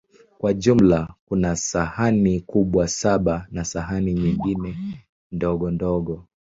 Kwa 0.37 0.53
jumla, 0.53 1.13
kuna 1.25 1.55
sahani 1.55 2.39
kubwa 2.39 2.87
saba 2.87 3.47
na 3.51 3.65
sahani 3.65 4.13
nyingi 4.13 4.77
ndogondogo. 5.31 6.25